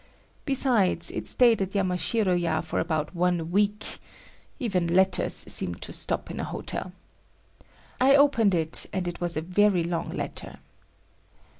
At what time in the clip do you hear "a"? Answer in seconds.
6.39-6.43, 9.37-9.41